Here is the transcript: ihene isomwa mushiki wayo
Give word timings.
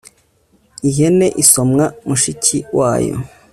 ihene 0.89 1.27
isomwa 1.41 1.85
mushiki 2.07 2.57
wayo 2.77 3.15